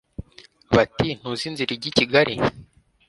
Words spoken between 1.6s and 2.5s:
ijya kigali